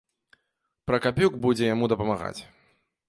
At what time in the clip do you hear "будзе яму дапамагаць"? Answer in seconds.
1.45-2.37